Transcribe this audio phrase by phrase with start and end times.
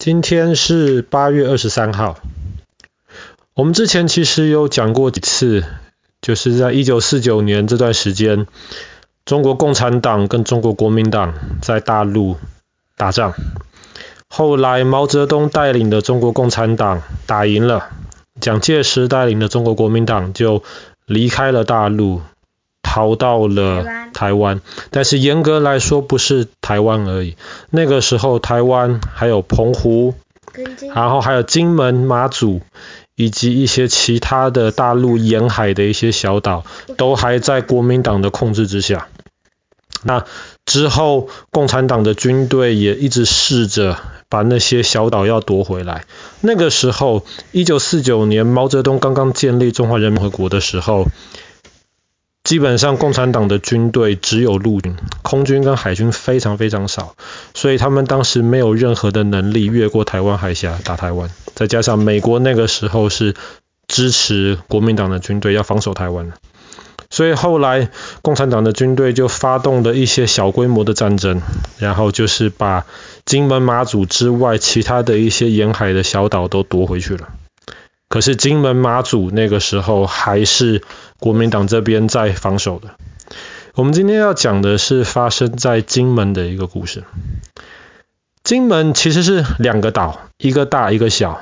[0.00, 2.16] 今天是八月二十三号。
[3.52, 5.62] 我们之前其实有讲过几次，
[6.22, 8.46] 就是在一九四九年这段时间，
[9.26, 12.38] 中国共产党跟中国国民党在大陆
[12.96, 13.34] 打仗。
[14.26, 17.90] 后来毛泽东带领的中国共产党打赢了，
[18.40, 20.62] 蒋介石带领的中国国民党就
[21.04, 22.22] 离开了大陆。
[22.82, 23.84] 逃到了
[24.20, 24.60] 台湾，
[24.90, 27.36] 但是严格来说不是台湾而已。
[27.70, 30.12] 那个时候台湾还有澎湖，
[30.94, 32.60] 然后还有金门、马祖，
[33.16, 36.66] 以及一些其他的大陆沿海的一些小岛，
[36.98, 39.08] 都还在国民党的控制之下。
[40.02, 40.26] 那
[40.66, 43.96] 之后，共产党的军队也一直试着
[44.28, 46.04] 把那些小岛要夺回来。
[46.42, 51.06] 那个时候，一九四九年毛泽东刚刚建立中华人民共和国的时候。
[52.42, 57.14] 基本上，共产党的军队只有陆军，空军跟海军非常非常少，
[57.54, 61.30] 所以他们当时没有任何的能力越过台湾海峡打台湾。
[61.54, 63.34] 再加上美国那个时候是
[63.86, 66.32] 支持国民党的军队要防守台湾，
[67.10, 67.90] 所以后来
[68.22, 71.42] 共产党的军队就发动了一些小规模的战争，
[71.78, 72.86] 然后就是把
[73.26, 77.28] 金门、马祖之外其他的一些沿海的小岛都夺回去了。
[78.08, 80.82] 可是金门、马祖那个时候还是
[81.20, 82.96] 国民党这边在防守的。
[83.74, 87.04] 我们今天要讲的是发生在金门的一个故事。
[88.42, 91.40] 金门其实是两个岛，一个大一个小。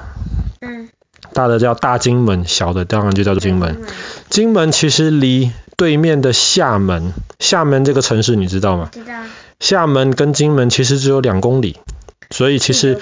[0.60, 0.90] 嗯。
[1.32, 3.80] 大的叫大金门，小的当然就叫做金门。
[4.28, 8.90] 金门其实离对面的厦门，厦门这个城市你知道吗？
[8.92, 9.12] 知道。
[9.60, 11.78] 厦门跟金门其实只有两公里，
[12.30, 13.00] 所以其实。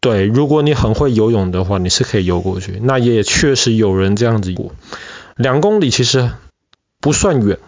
[0.00, 2.78] 对，如果你很会游泳的话，你是可以游过去。
[2.82, 4.74] 那也确实有人这样子过。
[5.36, 6.30] 两公里其实
[7.00, 7.58] 不算远，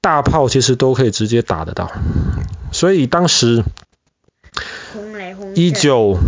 [0.00, 1.90] 大炮其实都可以直接打得到。
[2.72, 3.62] 所以当时
[5.54, 6.18] 一九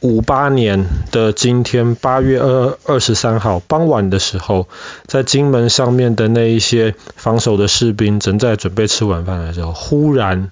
[0.00, 4.68] 五八年的今天八月二二十三号傍晚的时候，
[5.06, 10.50] 在金门上面的那一些防守的士兵正在准备吃晚饭的时候，忽然。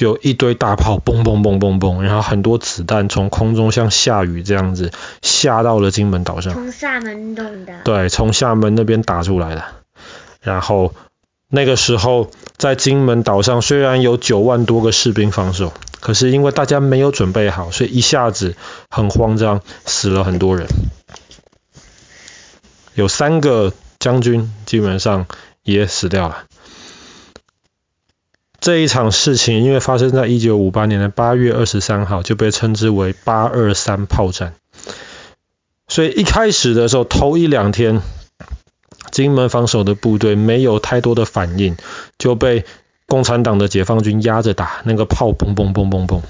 [0.00, 6.54] 就一堆大炮，嘣嘣嘣嘣嘣，然后很多子弹从空中像下雨这样子下到了金门岛上。
[6.54, 7.74] 从厦门弄的。
[7.84, 9.62] 对，从厦门那边打出来的。
[10.40, 10.94] 然后
[11.50, 18.56] 那个时候在金门岛上虽然有九万多个士兵防守，可是因为大家没有准备好，所以一下子
[18.88, 20.66] 很慌张，死了很多人。
[22.94, 25.26] 有三个将军基本上
[25.62, 26.44] 也死掉了。
[28.60, 34.52] 这一场事情因为发生在一九五八年的八月二十三号，就被称之为八二三炮战。
[35.88, 38.02] 所以一开始的时候，头一两天，
[39.10, 41.76] 金门防守的部队没有太多的反应，
[42.18, 42.64] 就被
[43.06, 46.20] 共产党的解放军压着打，那个炮嘣嘣嘣嘣嘣。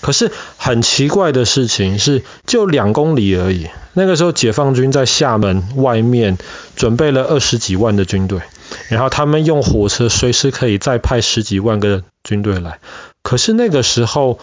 [0.00, 3.68] 可是很奇怪的事情是，就两公里而已。
[3.92, 6.38] 那个时候，解放军在厦门外面
[6.74, 8.40] 准备了二十几万的军队。
[8.88, 12.78] 然后他们用火车随时可以再派十几万个军队来，
[13.22, 14.38] 可是那个时候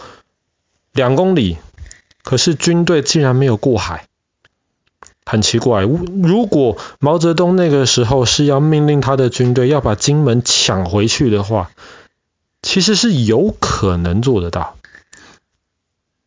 [0.92, 1.56] 两公里，
[2.22, 4.06] 可是军队竟然没有过海，
[5.24, 5.82] 很奇怪。
[5.82, 11.70] 如果毛泽东那个时候是要命令他的军队要把金门抢回去的话，
[12.62, 14.76] 其实是有可能做得到。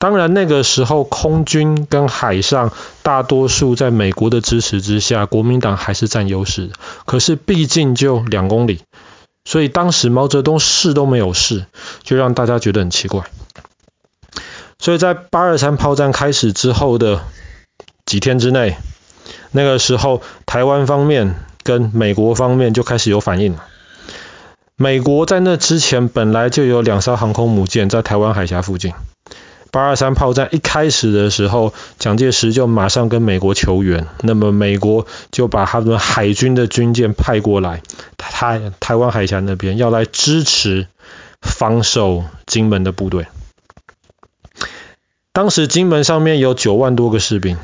[0.03, 6.71] 当然，那个时候空军跟海上大多数在美国的支持之下，国民党还是占优势。
[7.05, 8.81] 可是毕竟就两公里，
[9.45, 11.67] 所以当时毛泽东试都没有试，
[12.01, 13.23] 就让大家觉得很奇怪。
[14.77, 17.21] 所以在八二三炮战开始之后的
[18.05, 18.75] 几天之内，
[19.51, 21.33] 那个时候台湾方面
[21.63, 23.63] 跟美国方面就开始有反应了。
[24.75, 28.91] 美国在那之前本来就有两艘航空母舰在台湾海峡附近。
[29.73, 37.81] 八二三炮战一开始的时候，蒋介石就马上跟美国求援，那么美国就把他们海军的军舰派过来，
[38.15, 40.85] 台台湾海峡那边要来支持
[41.41, 43.25] 防守金门的部队。
[45.31, 47.57] 当时金门上面有九万多个士兵，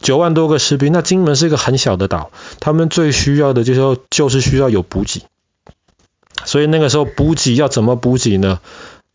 [0.00, 5.22] 九万多个士兵，那金门是一个很小的岛，他们最需要的就是就是需要有补给，
[6.44, 8.58] 所以那个时候补给要怎么补给呢？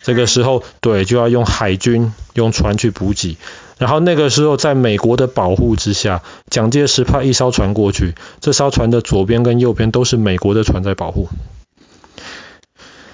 [0.01, 3.38] 这个时候，对，就要用海军用船去补给。
[3.78, 11.30] 然后那个时候，在美国的保护之下，蒋介石派一艘船过去，这艘船的左边跟右边都是美国的船在保护。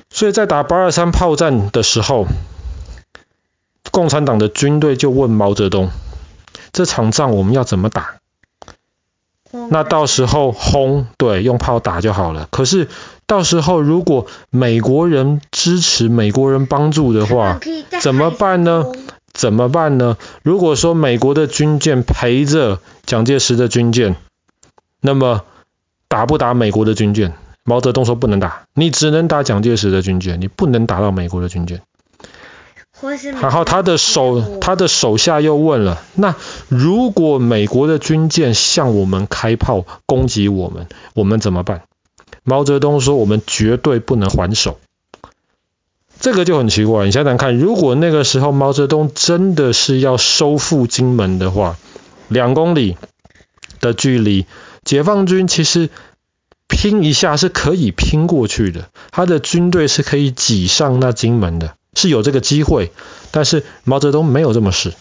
[0.10, 2.26] 所以在打八二三炮战的时候，
[3.92, 5.90] 共产党的军队就问毛泽东：
[6.72, 8.15] 这场仗我们要怎么打？
[9.70, 12.48] 那到时候轰，对，用炮打就好了。
[12.52, 12.88] 可是
[13.26, 17.60] 到时候如果美国人支持、美国人帮助的话，
[18.02, 18.86] 怎么办呢？
[19.34, 20.18] 怎么办呢？
[20.44, 24.16] 如果说美国的军舰陪着蒋介石的军舰，
[25.02, 25.42] 那么
[26.08, 27.34] 打不打美国的军舰？
[27.64, 31.82] 毛泽东说不能打，你只能打蒋介石的军舰，你不能打到美国的军舰。
[33.42, 36.36] 然后他的手，他的手下又问了：那
[36.68, 41.84] 如果美国的军舰向我们开炮攻击我们，我们怎么办？
[42.44, 44.80] 毛泽东说：我们绝对不能还手。
[46.20, 51.78] 这个就很奇怪，你想想看，如果那个时候毛泽东真的是要收复金门的话，
[52.28, 52.98] 两公里
[53.82, 54.46] 的距离，
[54.84, 55.90] 解放军其实。
[56.68, 62.92] 拼一下是可以拼过去的，他的军队是可以挤上那金门的，是有这个机会。
[63.32, 64.94] 但是毛泽东没有这么试，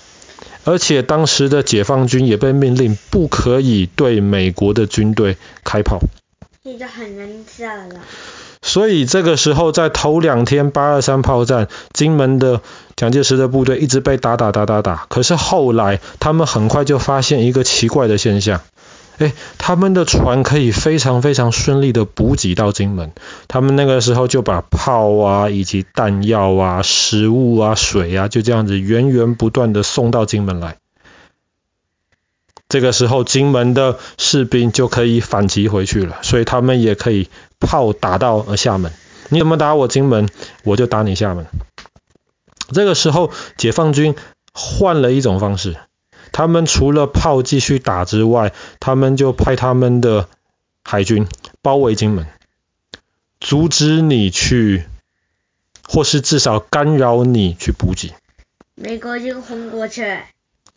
[0.64, 6.00] 而且当时的解放军也被命令不可以对美国的军队开炮。
[6.64, 8.00] 这就很难受了。
[8.62, 12.62] 所以这个时候，在头两天八二三炮战，金门的
[12.96, 15.04] 蒋介石的部队一直被打打打打打。
[15.10, 18.62] 可是后来他们很快就发现一个奇怪的现象。
[19.18, 23.12] 哎，他们的船可以非常非常顺利的补给到金门。
[23.46, 30.78] 他们那个时候就把炮啊，以及弹药啊、食物啊、水啊，就这样子源源不断的送到金门来。
[32.68, 37.28] 这个时候，金门的士兵就可以反击回去了，所以他们也可以
[37.60, 38.90] 炮打到厦门。
[39.28, 40.28] 你怎么打我金门，
[40.64, 41.46] 我就打你厦门。
[42.72, 44.16] 这个时候，解放军
[44.52, 45.76] 换了一种方式。
[46.34, 50.28] 他们除了炮继续打之外，他们就派他们的
[50.82, 51.28] 海军
[51.62, 52.26] 包围金门，
[53.38, 54.82] 阻止你去，
[55.88, 58.14] 或是至少干扰你去补给。
[58.74, 60.18] 美国就轰过去。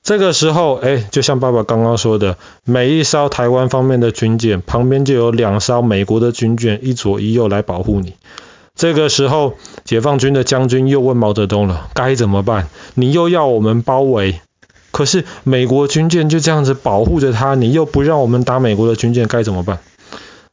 [0.03, 8.13] 这个时候，哎，就像爸爸刚刚说的，每一艘台湾方面的军舰旁边就有两艘美国的军舰，一左一右来保护你。
[8.75, 12.69] 这个时候，解放军的将军又问毛泽东了：该怎么办？
[12.93, 14.39] 你又要我们包围？
[14.97, 19.77] 可是美国军舰就这样子保护着他，你又不让我们打美国的军舰，该怎么办？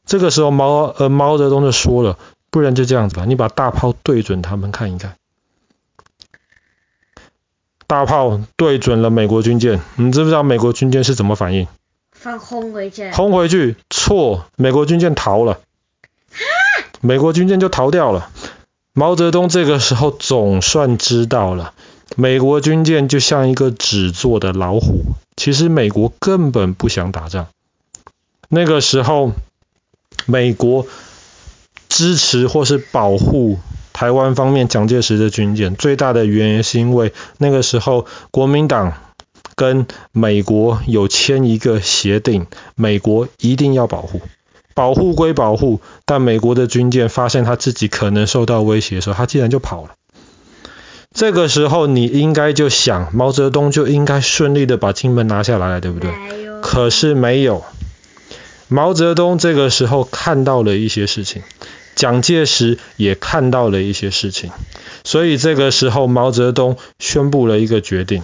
[0.05, 2.19] 这个时候毛呃毛泽东就说了，
[2.51, 5.15] 不然就这样子吧，你把大炮对准他们看一看。
[7.87, 11.67] 大炮对准了美国军舰，你知不知道美国军舰是怎么反应？
[12.11, 13.09] 放轰回去。
[13.13, 15.53] 轰回去，错，美国军舰逃了。
[15.53, 16.45] 啊！
[17.01, 18.29] 美国军舰就逃掉了。
[18.93, 21.73] 毛泽东这个时候总算知道了。
[22.15, 25.03] 美国军舰就像一个纸做的老虎，
[25.35, 27.47] 其实美国根本不想打仗。
[28.47, 29.31] 那个时候，
[30.25, 30.87] 美国
[31.89, 33.59] 支持或是保护
[33.91, 38.93] 台湾方面蒋介石的军舰，最大的原因是因为那个时候国民党
[39.55, 44.21] 跟美国有签一个协定，美国一定要保护。
[44.73, 49.91] 保护归保护，但美国的军舰发现他自己可能受到威胁的时候，他竟然就跑了。
[51.15, 56.11] 这个时候你应该就想，毛泽东就应该顺利的把金门拿下来了，对不对？
[56.61, 57.63] 可是没有。
[58.67, 61.41] 毛泽东这个时候看到了一些事情，
[61.95, 64.51] 蒋介石也看到了一些事情，
[65.05, 68.21] 所以这个时候毛泽东宣布了一个决定，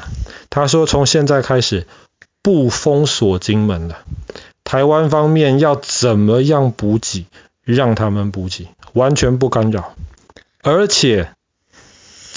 [0.49, 1.87] 他说从现在开始
[2.43, 3.99] 不封锁金门了，
[4.65, 7.25] 台湾方面要怎么样补给，
[7.63, 9.93] 让他们补给，完全不干扰，
[10.61, 11.29] 而且。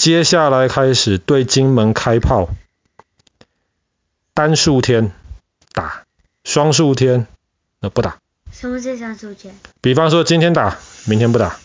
[0.04, 2.50] 接下来开始对金门开炮，
[4.34, 5.12] 单数天
[5.72, 6.04] 打，
[6.44, 7.26] 双数天
[7.80, 8.18] 那不打。
[8.52, 9.54] 什么是双数天？
[9.80, 10.76] 比方说今天打，
[11.06, 11.58] 明天不打，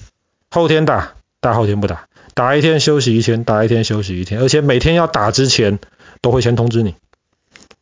[0.51, 5.77] 后天打，大后天不打，打一天休息一天，打一天休息一天，而且每天要打之前
[6.21, 6.95] 都会先通知你，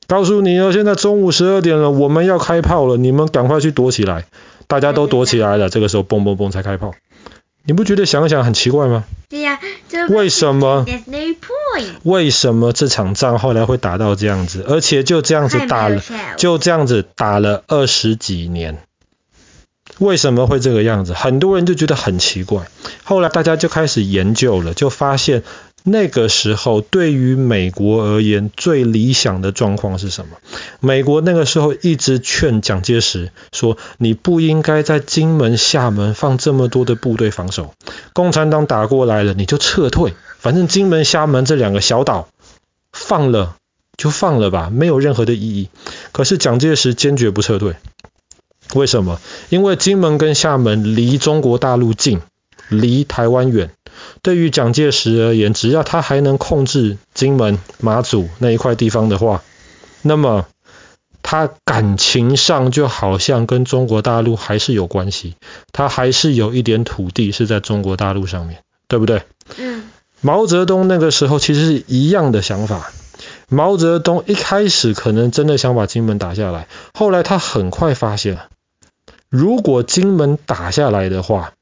[0.08, 4.26] 告诉你哦，现在中午十二点了，我们要开炮了，你们赶快去躲起来。
[4.66, 6.96] 大家都躲起来了，这个时候嘣嘣嘣才开炮。
[7.68, 9.04] 你不觉得想想很奇怪吗？
[9.28, 9.60] 对呀，
[10.08, 10.86] 为什么？
[12.04, 14.64] 为什么这场仗后来会打到这样子？
[14.66, 16.02] 而且就这样子打了，
[16.38, 18.82] 就这样子打了二十几年。
[20.00, 21.12] 为什么会这个样子？
[21.12, 22.70] 很多人就觉得很奇怪。
[23.04, 25.44] 后来大家就开始研究了，就发现。
[25.90, 30.36] 那个时候，对于美国而言，最理想的状况是什么？
[30.82, 37.74] 美国那个时候一直劝蒋介石说：“你不应该在金门、厦门放这么多的部队防守。
[38.12, 40.14] 共产党打过来了，你就撤退。
[40.38, 42.28] 反正金门、厦门这两个小岛
[42.92, 43.56] 放了
[43.96, 45.70] 就放了吧，没有任何的意义。”
[46.12, 47.78] 可是蒋介石坚决不撤退。
[48.76, 49.22] 为什么？
[49.48, 52.20] 因为金门跟厦门离中国大陆近，
[52.68, 53.72] 离台湾远。
[54.22, 59.44] 对于蒋介石而言，只要他还能控制金门、马祖那一块地方的话，
[60.02, 60.46] 那么
[61.24, 65.36] 他感情上就好像跟中国大陆还是有关系，
[65.72, 69.24] 他还是有一点土地是在中国大陆上面，对不对？
[69.58, 69.90] 嗯。
[70.20, 72.92] 毛泽东那个时候其实是一样的想法。
[73.50, 78.40] 毛泽东一开始可能真的想把金门打下来，后来他很快发现，
[79.30, 81.54] 如果金门打下来的话，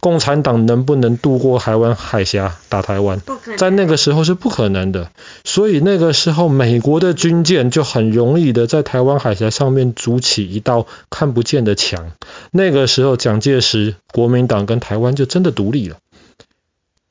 [0.00, 3.20] 共产党能不能渡过台湾海峡打台湾？
[3.58, 5.10] 在那个时候是不可能的。
[5.44, 12.12] 所以那个时候，美国的军舰就很容易的在台湾海峡上面筑起一道看不见的墙。
[12.50, 15.98] 那个时候，蒋介石、国民党跟台湾就真的独立了。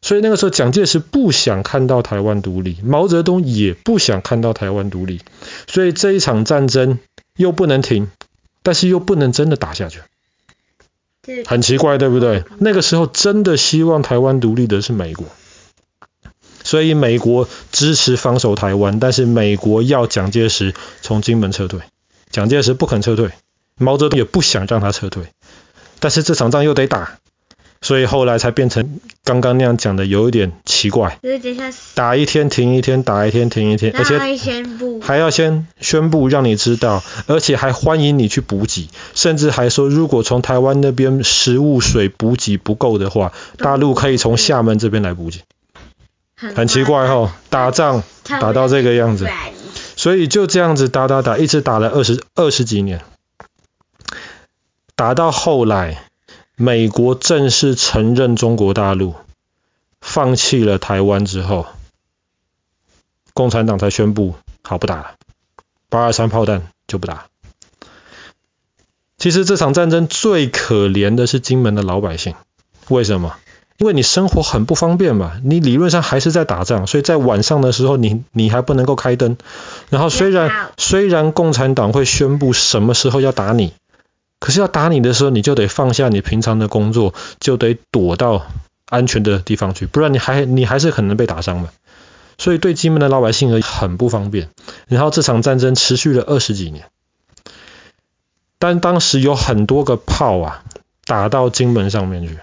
[0.01, 5.19] 所以那个时候，蒋介石不想看到台湾独立，毛泽东也不想看到台湾独立。
[5.67, 6.99] 所以这一场战争
[7.35, 8.09] 又不能停，
[8.63, 9.99] 但是又不能真的打下去。
[11.45, 12.43] 很奇怪，对不对？
[12.59, 15.27] 那个时候真的希望台湾独立的是美国，
[16.63, 21.81] 所以美国支持防守台湾，但是美国要蒋介石从金门撤退，
[22.31, 23.31] 蒋介石不肯撤退，
[23.77, 25.25] 毛泽东也不想让他撤退，
[25.99, 27.18] 但是这场仗又得打。
[27.81, 31.17] 所以后来才变成刚刚那样讲的，有一点奇怪。
[31.95, 34.19] 打一天停一天，打一天停一天，而且
[35.01, 45.39] 还要先宣布让你知道，而且还欢迎你去补给，甚至还说如果从台湾那边食物、水补给不够的话，大陆可以从厦门这边来补给。
[46.35, 49.25] 很奇怪哈，打仗打到这个样子，
[49.95, 52.99] 所以就这样子打打打，一直打了二十二十几年，
[54.97, 56.08] 打到后来。
[56.61, 59.15] 美国正式承认中国大陆，
[60.01, 61.67] 放弃了台湾之后，
[63.33, 65.11] 共产党才宣布好不打了，
[65.87, 67.27] 八二三炮弹就不打。
[69.17, 72.35] 其实这场战争最可怜的是金门的老百姓，
[72.89, 73.37] 为什么？
[73.77, 79.37] 因为你生活很不方便嘛，你理论上还是在打仗，所以在晚上的时候你你还不能够开灯，
[79.89, 83.71] 然后虽然虽然共产党会宣布什么时候要打你。
[84.39, 88.47] 可是要打你的时候，你就得放下你平常的工作，就得躲到
[88.87, 91.69] 安全的地方去，不然你还你还是可能被打伤的。
[92.37, 94.49] 所以对金门的老百姓而很不方便。
[94.87, 96.85] 然后这场战争持续了二十几年，
[98.57, 100.63] 但当时有很多个炮啊
[101.03, 102.37] 打到金门上面去，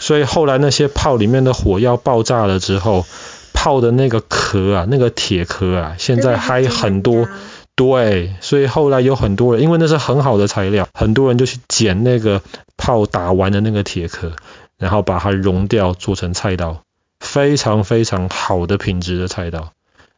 [0.00, 3.06] 所以后来那些炮里面的火药爆炸了之后，
[3.52, 7.28] 炮的那个壳啊，那个铁壳啊，现在还很多。
[7.76, 12.40] 对，所以后来有很多人，因为那是很好的材料，很多人就去捡那个
[12.78, 14.32] 炮打完的那个铁壳，
[14.78, 16.82] 然后把它熔掉，做成菜刀，
[17.20, 19.72] 非常非常好的品质的菜刀。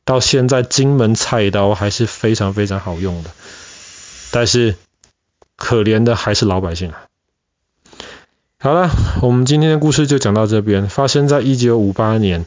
[0.04, 3.30] 到现在金门菜刀还是非常非常好用的，
[4.30, 4.76] 但是
[5.56, 7.06] 可怜的还是老百姓啊。
[8.60, 8.88] 好了，
[9.20, 12.46] 我们今天的故事就讲到这边，发生在一九五八年，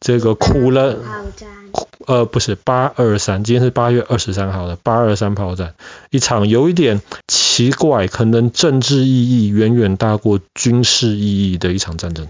[0.00, 0.98] 这个苦了。
[2.10, 5.74] 呃，不是八二三，今天是八月二十三号的八二三炮战，
[6.10, 12.26] 一场有一点奇怪，可能政治意义远远大过军事意义的一场战争。